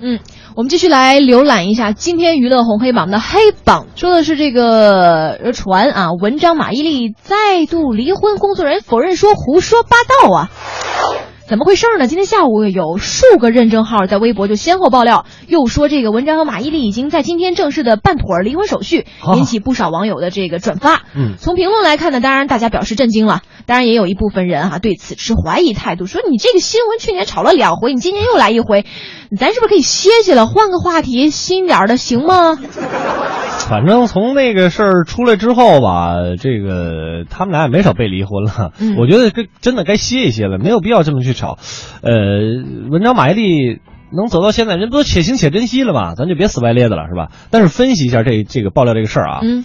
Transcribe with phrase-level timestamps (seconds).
[0.00, 0.20] 嗯，
[0.54, 10.50] 我们继续来浏览一下今天娱乐红黑榜的黑榜，说的是这个传啊，文章马伊琍再度离婚，工作人员否认说胡说八道啊。
[11.48, 12.06] 怎么回事呢？
[12.06, 21.04] 今天下午有数个认证号在微博就先后爆料，又说这个文章和马伊琍已经在今天正式的办妥儿离婚手续，引起不少网友的这个转发。
[21.16, 28.84] 嗯从评论来看呢，当然大家表示震惊了，当然也有一部分人哈、对此持怀疑态度，说你这个新闻去年炒了两回，你今年又来一回，
[29.38, 32.58] 咱是不是可以歇歇了，换个话题，新点儿的行吗？
[33.68, 38.72] 反正从那个事儿出来之后吧，这个他们俩也没少被离婚了。
[38.80, 41.58] 嗯我觉得这真的该歇一歇了，没有必要这么去吵。
[42.02, 42.12] 呃，
[42.90, 43.80] 文章马伊琍
[44.10, 46.14] 能走到现在，人不都且行且珍惜了吗？
[46.14, 47.28] 咱就别死歪咧的了，是吧？
[47.50, 49.64] 但是分析一下这这个爆料这个事儿啊，嗯，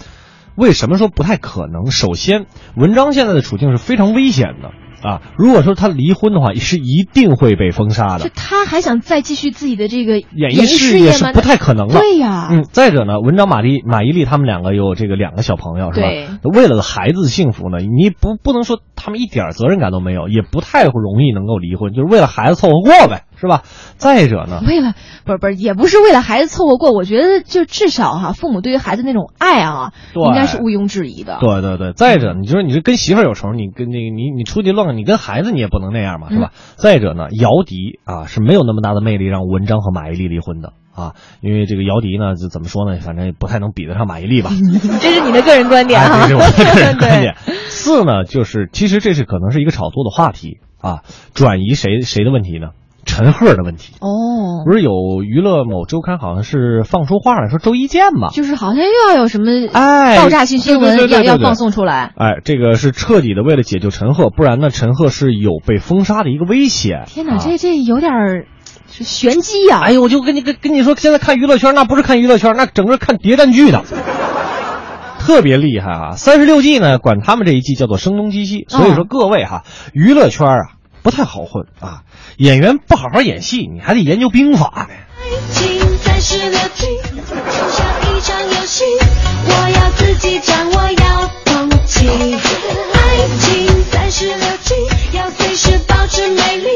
[0.55, 1.89] 为什么说不太可能？
[1.89, 4.71] 首先，文章现在的处境是非常危险的
[5.03, 5.21] 啊！
[5.37, 10.65] 如果说他离婚的话，是一定会被封杀就的，他还想再继续自己的这个演艺？
[10.65, 11.99] 事业是不太可能了。
[11.99, 16.51] 对呀，嗯，再者呢，文章马丽马伊琍他们两个有这个两个小朋友是吧对？
[16.51, 23.63] 为了孩子幸福呢，你不不能说他们一点责任感都没有，也不太容易能够离婚，就是为了孩子凑合过呗，是吧？
[23.97, 24.93] 再者呢，为了
[25.25, 31.39] 不是不是，也不是为了孩子凑合过，我觉得就至少哈、父母对于孩子那种爱啊，应该是毋庸置疑的。
[31.41, 36.51] 对对对，再者，你说你是跟媳妇儿有仇，你跟那个你你出去乱，你跟孩子你也不能那样嘛，是吧？
[36.77, 44.51] 再者呢，姚笛啊是没有那么大的魅力让文章和马伊琍离婚的啊，因为这个姚笛呢，就怎么说呢，反正也不太能比得上马伊琍吧。
[45.01, 47.35] 这是你的个人观点啊，哎，这是我的个人 观点。
[47.67, 51.01] 四呢，就是其实这是可能是一个炒作的话题啊，
[51.33, 52.69] 转移谁谁的问题呢？
[53.05, 53.93] 陈赫的问题。
[53.99, 54.91] 哦，不是有
[55.23, 58.29] 娱乐某周刊好像是放出话来说周一见嘛？
[58.31, 62.13] 就是好像又要有什么哎爆炸性新闻要要放送出来。
[62.15, 67.03] 哎，这个是彻底的为了解救陈赫，不然呢，陈赫是有被封杀的一个危险。
[67.07, 68.45] 天哪，啊这这有点儿
[68.89, 73.83] 玄机呀、哎呦，我就跟你跟跟你说，现在看娱乐圈那不是看娱乐圈，那整个看谍战剧的，
[75.19, 76.11] 特别厉害啊！
[76.11, 78.65] 三十六计呢，管他们这一季叫做声东击西。
[78.67, 80.59] 所以说各位哈，娱乐圈啊
[81.03, 82.03] 不太好混啊，
[82.37, 84.95] 演员不好好演戏，你还得研究兵法呢。
[85.19, 88.85] 爱情三十六计，就像一场游戏，
[89.45, 92.07] 我要自己掌握，要放弃。
[92.07, 94.75] 爱情三十六计，
[95.17, 96.67] 要随时保持美丽，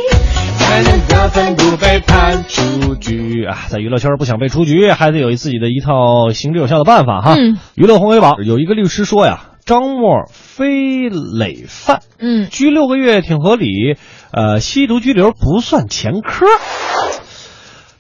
[0.58, 7.36] 才能得分不被判出局啊，在娱乐圈不想被出局，还得有自己的一套行之有效的办法哈。
[7.38, 13.98] 嗯娱乐红黑榜有一个律师说呀，张默非累犯，嗯，拘六个月挺合理，
[14.32, 16.46] 呃，吸毒拘留不算前科。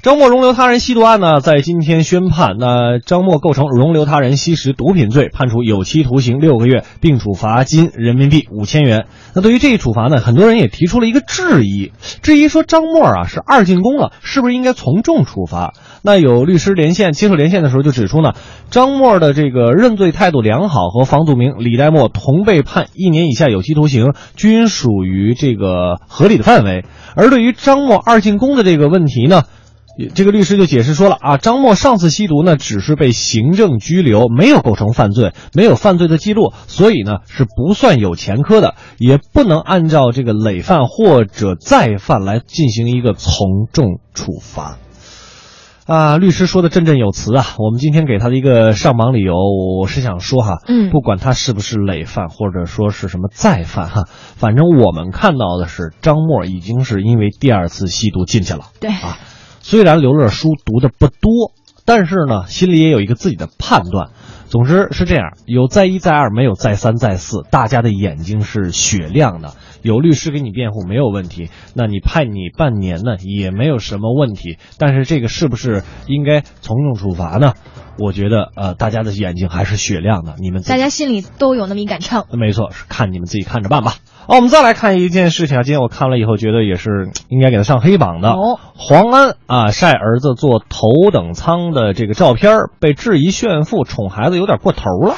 [0.04, 9.08] 张默容留他人吸毒案呢，在今天宣判，那张默构成容留他人吸食毒品罪，判处有期徒刑六个月，并处罚金人民币五千元。
[9.34, 15.74] 那对于这一处罚呢，很多人也提出了一个质疑，质疑说张默啊是二进宫了，是不是应该从重处罚？
[16.04, 18.34] 那有律师连线接受连线的时候就指出呢，
[18.70, 26.86] 张默的这个认罪态度良好，和房祖名、李代沫同被判一年以下有期徒刑，均属于这个合理的范围。
[27.16, 29.44] 而对于张默二进宫的这个问题呢，
[30.14, 44.78] 这个律师就解释说了啊，张默上次吸毒呢，只是被行政拘留，没有构成犯罪，没有犯罪的记录，所以呢是不算有前科的，也不能按照这个累犯或者再犯来进行一个从重处罚。
[45.86, 47.46] 啊，律师说的振振有词啊！
[47.60, 49.36] 我们今天给他的一个上榜理由，
[49.80, 54.04] 我是想说哈，嗯不管他是不是累犯，或者说是什么再犯哈，
[54.36, 58.66] 反正我们看到的是张默已经是因为第二次吸毒进去了。
[58.82, 59.18] 对啊，
[59.70, 61.52] 虽然刘乐书读的不多，
[61.84, 64.12] 但是呢，心里也有一个自己的判断。
[64.48, 69.56] 总之是这样，有再一再二，没有再三再四，大家的眼睛是雪亮的。
[69.82, 74.58] 有律师给你辩护没有问题，那你判你半年呢也没有什么问题。
[74.78, 77.52] 但是这个是不是应该从重处罚呢？
[78.00, 82.26] 我觉得呃，大家的眼睛还是雪亮的，你们大家心里都有那么一杆秤。
[82.32, 83.96] 没错，是看你们自己看着办吧。
[84.28, 88.32] 好，我们再来看一件事情啊，今天我看了以后觉得也是应该给他上黑榜的。
[88.32, 95.16] 哦黄安啊晒儿子坐头等舱的这个照片儿，被质疑炫富宠孩子有点过头了。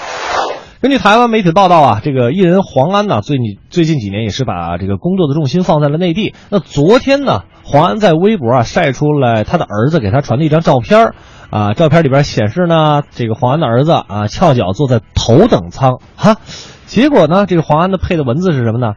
[0.81, 6.33] 根据台湾媒体报道啊，这个艺人黄安呢，最近最近几年也是把这个工作的重心放在了内地。
[6.49, 11.15] 那昨天呢，黄安在微博啊晒出来他的儿子给他传的一张照片儿
[11.49, 16.37] 啊，照片里边显示呢，这个黄安的儿子啊翘脚坐在头等舱哈，
[16.85, 18.93] 结果呢，这个黄安的配的文字是什么呢？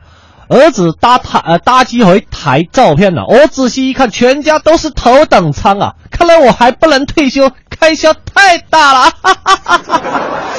[0.49, 5.94] 儿子搭台呃搭机回台照片呢，我仔细一看，全家都是头等舱啊！
[6.10, 9.10] 看来我还不能退休，开销太大了。
[9.22, 10.00] 哈哈哈哈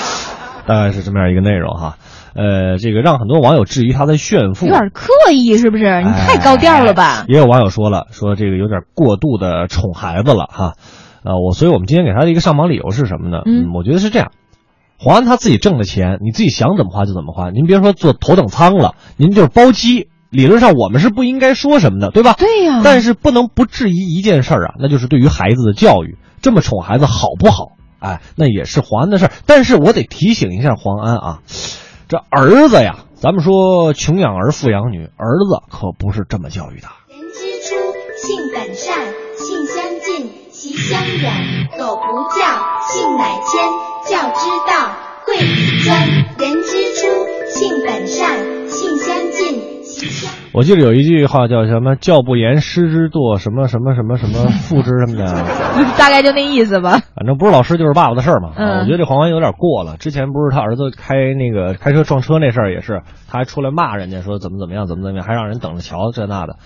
[0.65, 1.97] 大概是这么样一个内容哈，
[2.33, 6.01] 呃，这个让很多网友质疑他在炫富，有点刻意是不是？
[6.01, 7.25] 你太高调了吧？
[7.27, 10.73] 也有网友说了，说这个有点过度的宠孩子了哈。
[11.23, 13.41] 呃，我所以我们今天给他的一个上榜理由是什么呢？
[13.45, 14.31] 嗯我觉得是这样，
[14.97, 17.49] 黄安他自己挣的钱，你自己想怎么花就怎么花。
[17.49, 22.33] 您别说坐头等舱了，您就是包机，理论上我们是不应该说什么的，对吧？
[22.37, 27.73] 对呀但是不能不质疑一件事儿啊，那就是对于孩子的教育，这么宠孩子好不好？
[27.99, 29.31] 哎，那也是黄安的事儿。
[29.45, 31.39] 但是我得提醒一下黄安啊，
[32.09, 36.87] 这儿子呀，咱们说穷养儿，富养女，儿子可不是这么教育的。
[40.63, 41.67] 近，习相远。
[41.77, 42.39] 苟不教，
[42.87, 43.59] 性乃迁。
[44.09, 44.95] 教之道，
[45.25, 45.99] 贵以专。
[46.39, 47.07] 人之初，
[47.49, 48.37] 性本善，
[48.69, 50.31] 性相近，习相。
[50.53, 55.25] 我记得有一句话叫什么“教不严，师之惰”，什么什么什么什么 父之什么的，
[55.99, 56.91] 大概就那意思吧。
[57.13, 58.49] 反正不是老师就是爸爸的事儿嘛。
[58.49, 59.97] 啊嗯我觉得这黄欢有点过了。
[59.97, 66.57] 之前不是他儿子开那个开车撞车那事儿也是，他还出来骂人家说怎么怎么样怎么怎么样，还让人等着瞧这那的，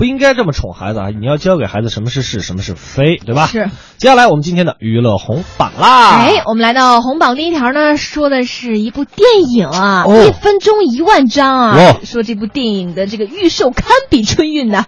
[0.00, 1.08] 不应该这么宠孩子啊！
[1.10, 3.46] 你要教给孩子什么是是，什么是非，对吧？
[3.48, 3.68] 是。
[3.98, 6.22] 接下来我们今天的娱乐红榜啦。
[6.22, 11.76] 哎，我们来到红榜第一条呢，说的是一部电影啊，哦一分钟一万张啊。
[11.76, 14.86] 哦说这部电影的这个预售堪比春运呢。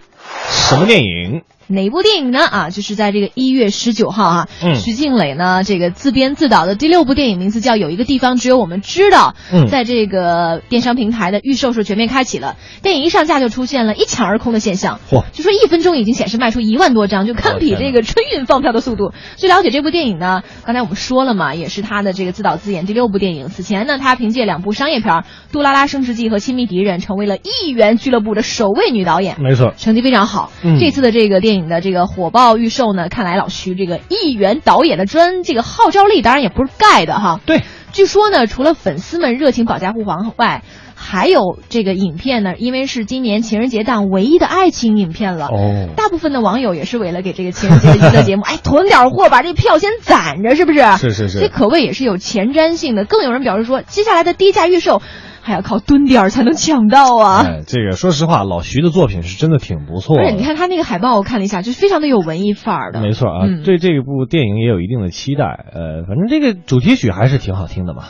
[0.49, 1.43] 什么电影？
[1.67, 2.45] 哪部电影呢？
[2.45, 9.35] 啊，就是在这个一月十九号啊，嗯徐静蕾呢这个自编自导的第六部电影，名字叫《有一个地方只有我们知道》。
[9.53, 14.99] 嗯在这个电商平台的预售是全面开启了，电影一上架就出现了一抢而空的现象。
[15.09, 19.13] 嚯就说一分钟已经显示卖出一万多张，就堪比这个春运放票的速度。
[19.37, 23.47] 据了解，这部电影呢，刚才我们说了嘛，也是他的这个自导自演第六部电影。
[23.47, 25.13] 此前呢，他凭借两部商业片
[25.51, 29.37] 《杜拉拉升职记》和《亲密敌人》，成为了亿元俱乐部的首位女导演。
[29.41, 30.51] 没错，成绩非常好。
[30.63, 37.39] 嗯这次的这个电影的这个火爆预售呢，看来老徐这个亿元导演的专这个号召力，当然也不是盖的哈。
[37.45, 40.63] 对，据说呢，除了粉丝们热情保驾护航外，
[40.95, 45.47] 还有这个影片呢，因为是今年情人节档唯一的爱情影片了。
[45.47, 50.79] 哦大部分的网友也是为了给这个情人节的娱乐节目， 哎，囤点货，把这票先攒着，是不是？
[50.97, 53.05] 是是是这可谓也是有前瞻性的。
[53.05, 55.01] 更有人表示说，接下来的低价预售
[55.43, 57.43] 还要靠蹲点儿才能抢到啊。
[57.45, 60.23] 哎，这个说实话，老徐的作品是真的挺不错的。
[60.23, 63.01] 而且你看他那个海报，我看了一下，就是非常的有文艺范儿的。
[63.01, 65.43] 没错啊，嗯对这部电影也有一定的期待。
[65.43, 68.03] 呃，反正这个主题曲还是挺好听的嘛。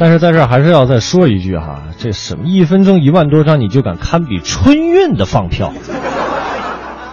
[0.00, 5.74] 但是在这儿还是要再说一句哈，这什么一分钟一万多张，你就敢堪比春运的放票？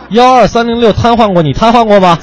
[0.09, 2.17] 幺二三零六瘫痪过，你瘫痪过吗？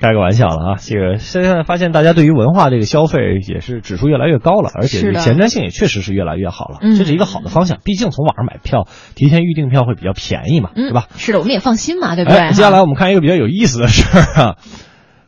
[0.00, 0.76] 开个玩笑了啊！
[0.80, 7.76] 这个现在发现大家对于文化这个消费也是指数越来越高了，而且这个前瞻性也确实是越来越好了，嗯这是一个好的方向。
[7.84, 11.04] 毕竟从网上买票，提前预订票会比较便宜嘛，嗯，对吧？？
[11.18, 12.38] 是的，我们也放心嘛，对不对？
[12.38, 14.56] 哎，接下来我们看一个比较有意思的事儿啊，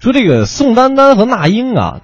[0.01, 2.01] 说这个宋丹丹和那英啊，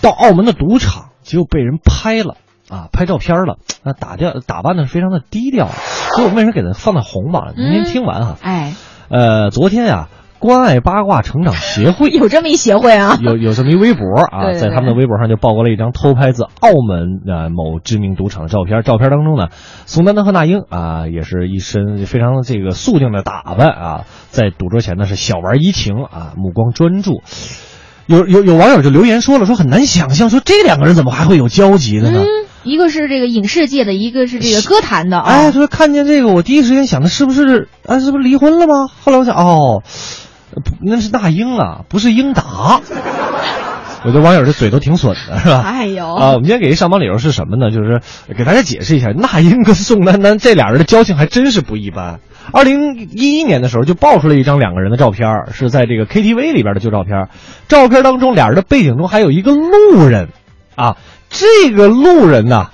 [0.00, 2.36] 到澳门的赌场，结果被人拍了
[2.68, 7.54] 啊，拍照片了，那打掉打扮的非常的低调，所以我们为什么给他放在红榜了？
[7.56, 8.36] 您先听完哈。
[8.42, 8.74] 哎，
[9.08, 13.18] 呃，昨天啊、关爱八卦成长协会 有这么一协会啊。
[13.20, 18.82] 有有这么一微博啊， 对对对在他们的微博上就曝光了一张偷拍自澳门啊某知名赌场的照片。
[18.82, 19.48] 照片当中呢，
[19.86, 27.20] 宋丹丹和那英啊，也是一身非常这个素净的打扮啊，在赌桌前呢是小玩怡情啊，目光专注。
[28.10, 32.24] 有有有网友就留言说了，说很难想象，说这两个人怎么还会有交集的呢？
[32.24, 32.26] 嗯，
[32.64, 35.30] 一个是这个影视界的，一个是这个歌坛的啊。
[35.30, 38.88] 哎，说看见这个，我第一时间想的是不是啊，是不是离婚了吗？
[39.00, 39.84] 后来我想，哦，
[40.82, 42.80] 那是那英啊，不是英达。
[44.04, 45.60] 我觉得网友这嘴都挺损的，是吧？
[45.64, 47.70] 哎呦啊，我们今天给一上榜理由是什么呢？
[47.70, 48.00] 就是
[48.36, 52.20] 给大家解释一下，那英跟宋丹丹这俩人的交情还真是不一般。
[52.52, 57.28] 二零一一年的时候就爆出了一张两个人的照片，是在这个 KTV 里边的旧照片。
[57.68, 60.28] 照片当中，俩人的背景中还有一个路人，
[60.74, 60.96] 啊，
[61.28, 62.70] 这个路人呐、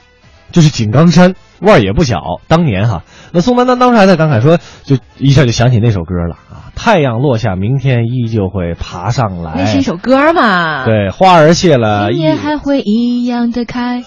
[0.53, 2.17] 就是井冈山，腕儿也不小。
[2.49, 9.53] 当年哈，那宋丹丹当时还在感慨说，就一下就想起那首歌了啊，太阳落下，明天依旧会爬上来。
[9.57, 14.03] 那是一首歌嘛。，对，花儿谢了，明年还会一样的开。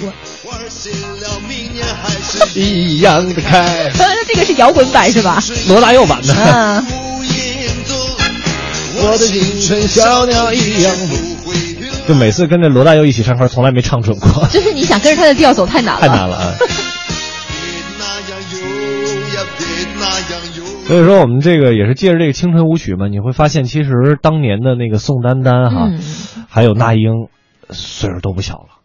[0.00, 0.12] 我
[2.54, 3.90] 一样的开。
[4.28, 5.42] 这个是摇滚版是吧？
[5.68, 6.34] 罗大佑版的。
[6.36, 6.86] 嗯，
[9.02, 10.94] 我的青春小鸟一样。
[12.06, 16.54] 就每次跟着罗大佑一起唱歌，从来没唱准过，就是你想跟着他的调走太难了，太难了啊。
[20.88, 26.00] 所以说，我们这个也是借着这个青春舞曲嘛，你会发现，其实当年的那个宋丹丹哈，嗯
[26.48, 27.28] 还有那英，
[27.68, 28.80] 岁数都不小了，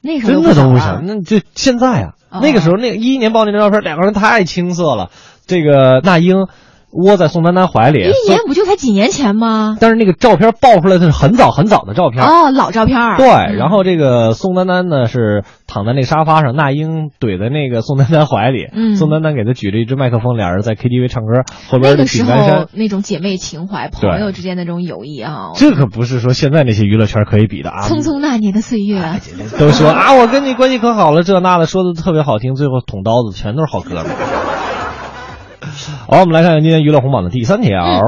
[0.00, 1.00] 那时候真的都不小。
[1.02, 5.10] 那就现在啊，哦那个时候那个一一年报那张照片，两个人太青涩了。
[5.46, 6.46] 这个那英
[6.90, 9.76] 窝在宋丹丹怀里，一年不就才几年前吗？
[9.80, 12.24] 但是那个照片爆出来的是很早很早的照片。
[12.24, 12.98] 哦，老照片。
[13.16, 27.82] 对，嗯然后这个宋丹丹呢是躺在那个沙发上，那英怼在那个宋丹丹怀里，嗯宋丹丹给他举着一支麦克风，俩人在 KTV 唱歌，后边的那个时候，那种姐妹情怀、朋友之间的这种友谊啊，这可不是说现在那些娱乐圈可以比的啊。
[27.82, 28.98] 匆匆那年的岁月。
[29.58, 34.37] 都说啊，我跟你关系可好了，这那的说的特别好听，最后捅刀子，全都是好哥们儿。
[36.08, 38.00] 好，我们来看看今天娱乐红榜的第三条。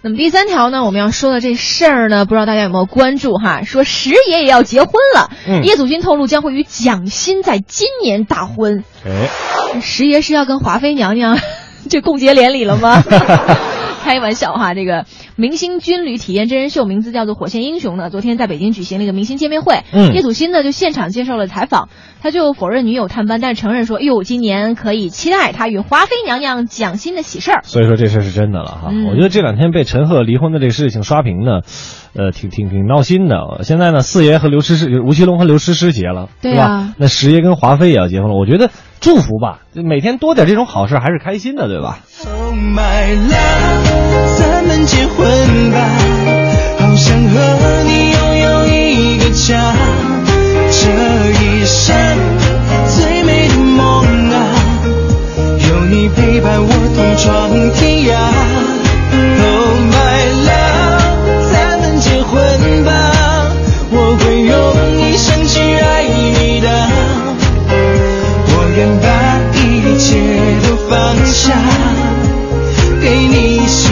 [0.00, 3.62] 那么第三条呢，我们要说的这事儿呢，不知道大家有没有关注哈？
[3.62, 8.84] 说石爷也要结婚了，嗯叶祖新透露将会与蒋欣在今年大婚。
[9.04, 11.38] 哎，石爷是要跟华妃娘娘
[11.90, 13.02] 这共结连理了吗？
[14.08, 15.04] 开玩笑哈，这个
[15.36, 19.80] 明星军旅体验真人秀名字叫做《火线英雄》呢，昨天在北京举行了一个明星见面会。
[19.92, 21.90] 嗯叶祖新呢就现场接受了采访，
[22.22, 27.60] 他就否认女友探班，但是承认说，哟，今年可以期待他与华妃娘娘蒋欣的喜事儿。
[27.64, 28.88] 所以说这事儿是真的了哈。
[28.90, 31.60] 嗯我觉得这两天被陈赫离婚的这个事情刷屏呢，
[32.14, 33.60] 呃，挺挺挺闹心的。
[33.62, 36.94] 现在呢，四爷和刘诗诗，吴奇隆和刘诗诗结了，对啊吧？
[36.96, 41.98] 那十爷跟华妃也要结婚了，我觉得祝福吧，就每天多点这种好事还是开心的，对吧？
[42.48, 45.78] Oh my love，咱们结婚吧，
[46.78, 49.74] 好想和你拥有一个家，
[50.70, 50.88] 这
[51.42, 51.94] 一生
[52.86, 54.36] 最美的梦啊，
[55.68, 58.77] 有你陪伴我同闯天涯。
[73.30, 73.87] 你幸